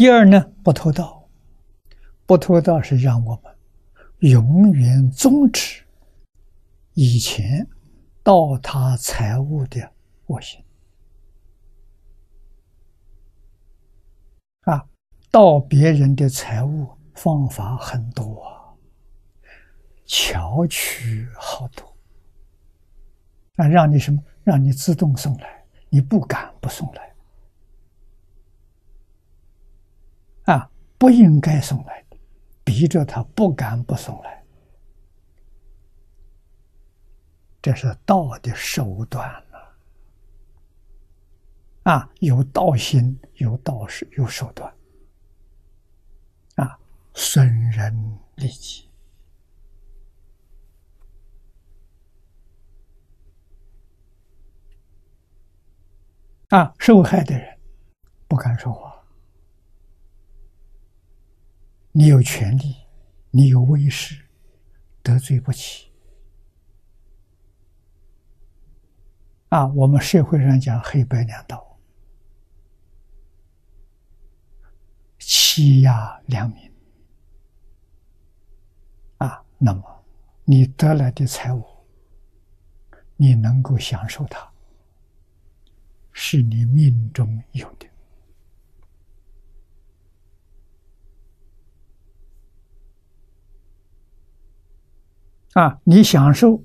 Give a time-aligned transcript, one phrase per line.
[0.00, 1.28] 第二呢，不偷盗，
[2.24, 3.54] 不偷盗是让我们
[4.20, 5.84] 永远终止
[6.94, 7.68] 以前
[8.22, 9.92] 盗他财物的
[10.28, 10.64] 恶行。
[14.62, 14.88] 啊，
[15.30, 18.42] 盗别人的财物方法很多，
[20.06, 21.84] 巧取好多。
[23.56, 24.18] 啊，让你什么？
[24.44, 27.10] 让你自动送来，你不敢不送来。
[30.44, 30.68] 啊，
[31.00, 32.18] 不应该送来的，
[32.62, 34.44] 逼着他不敢不送来，
[37.62, 39.76] 这是道的手段了。
[41.84, 44.70] 啊，有道心，有道士，有手段。
[46.56, 46.78] 啊，
[47.14, 48.86] 损人利己。
[56.50, 57.58] 啊，受害的人
[58.28, 58.89] 不敢说话。
[61.92, 62.76] 你有权利，
[63.30, 64.24] 你有威势，
[65.02, 65.90] 得罪不起。
[69.48, 71.76] 啊，我们社会上讲黑白两道，
[75.18, 76.72] 欺压良民。
[79.18, 80.04] 啊，那么
[80.44, 81.64] 你得来的财物，
[83.16, 84.48] 你能够享受它，
[86.12, 87.89] 是你命中有的。
[95.54, 96.62] 啊，你享受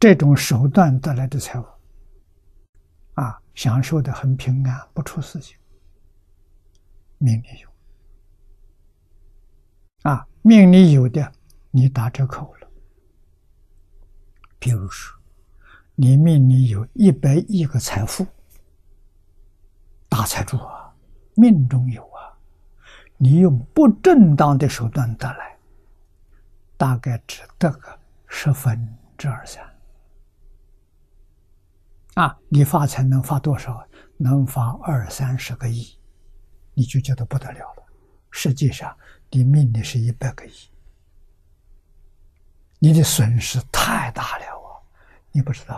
[0.00, 1.66] 这种手段得来的财富，
[3.14, 5.54] 啊，享受的很平安，不出事情，
[7.18, 7.68] 命里有。
[10.10, 11.30] 啊，命里有的，
[11.70, 12.68] 你打折扣了。
[14.58, 15.20] 比如说，
[15.94, 18.26] 你命里有一百亿个财富，
[20.08, 20.90] 大财主啊，
[21.34, 22.32] 命中有啊，
[23.18, 25.57] 你用不正当的手段得来。
[26.78, 29.62] 大概只得个十分之二三，
[32.14, 32.38] 啊！
[32.48, 33.84] 你发财能发多少？
[34.16, 35.98] 能发二三十个亿，
[36.74, 37.82] 你就觉得不得了了。
[38.30, 38.96] 实际上，
[39.30, 40.52] 你命里是一百个亿，
[42.78, 44.78] 你的损失太大了啊！
[45.32, 45.76] 你不知道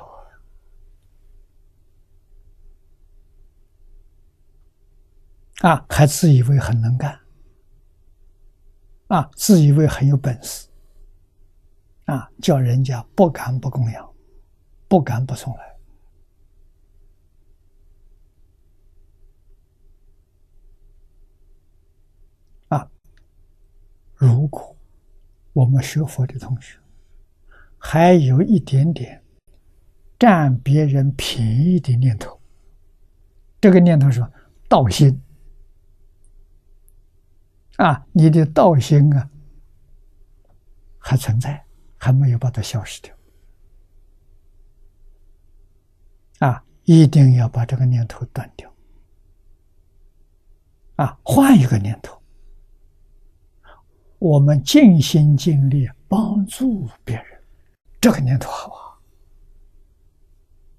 [5.63, 5.71] 啊？
[5.71, 7.19] 啊，还自以为很能干，
[9.09, 10.70] 啊，自以为很有本事。
[12.11, 12.29] 啊！
[12.43, 14.13] 叫人家不敢不供养，
[14.89, 15.77] 不敢不送来。
[22.69, 22.91] 啊！
[24.17, 24.77] 如果
[25.53, 26.77] 我们学佛的同学
[27.79, 29.23] 还有一点点
[30.19, 32.41] 占别人便宜的念头，
[33.61, 34.21] 这个念头是
[34.69, 35.23] 道心
[37.77, 39.31] 啊，你的道心啊
[40.99, 41.65] 还存在。
[42.03, 43.15] 还没有把它消失掉
[46.39, 46.65] 啊！
[46.85, 48.75] 一定要把这个念头断掉
[50.97, 51.21] 啊！
[51.23, 52.19] 换一个念头，
[54.19, 57.27] 我们尽心尽力帮助别人，
[58.01, 58.99] 这个念头好啊！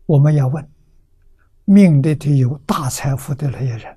[0.07, 0.67] 我们要问：
[1.65, 3.95] 命里头有大财富的那些人，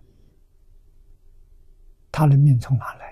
[2.12, 3.03] 他的命从哪来？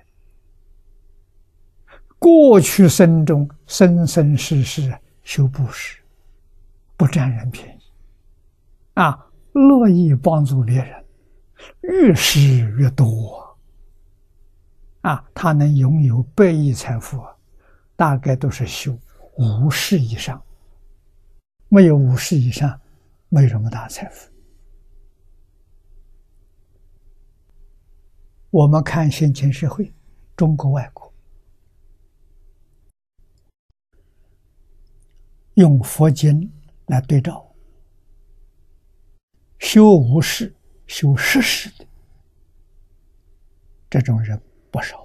[2.23, 5.99] 过去生中，生生世世修布施，
[6.97, 7.83] 不占人便宜，
[8.95, 11.05] 啊，乐意帮助别人，
[11.81, 12.41] 越施
[12.79, 13.59] 越多，
[15.01, 17.21] 啊，他能拥有百亿财富，
[17.97, 18.97] 大概都是修
[19.37, 20.41] 五世以上，
[21.69, 22.81] 没有五世以上，
[23.31, 24.31] 没什么大财富。
[28.51, 29.93] 我们看先前社会，
[30.37, 31.12] 中国、外国。
[35.55, 36.51] 用佛经
[36.87, 37.55] 来对照，
[39.59, 40.55] 修无事、
[40.87, 41.87] 修实事的
[43.91, 44.41] 这种人
[44.71, 45.02] 不少。